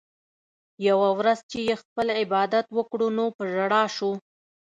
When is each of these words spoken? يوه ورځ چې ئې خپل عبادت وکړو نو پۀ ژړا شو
يوه 0.87 1.09
ورځ 1.19 1.39
چې 1.49 1.57
ئې 1.67 1.73
خپل 1.83 2.07
عبادت 2.21 2.65
وکړو 2.77 3.07
نو 3.17 3.25
پۀ 3.35 3.43
ژړا 3.53 3.83
شو 3.95 4.11